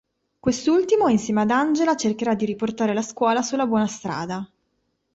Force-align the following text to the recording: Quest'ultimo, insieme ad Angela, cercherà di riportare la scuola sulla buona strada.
Quest'ultimo, 0.39 1.09
insieme 1.09 1.41
ad 1.41 1.51
Angela, 1.51 1.95
cercherà 1.95 2.33
di 2.33 2.45
riportare 2.45 2.91
la 2.95 3.03
scuola 3.03 3.43
sulla 3.43 3.67
buona 3.67 3.85
strada. 3.85 4.43